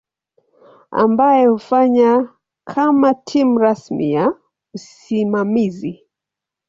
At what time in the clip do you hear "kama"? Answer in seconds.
2.67-3.13